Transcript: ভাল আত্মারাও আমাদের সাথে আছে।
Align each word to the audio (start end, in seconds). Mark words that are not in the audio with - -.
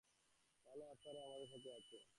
ভাল 0.65 0.79
আত্মারাও 0.87 1.25
আমাদের 1.27 1.47
সাথে 1.47 1.69
আছে। 1.73 1.97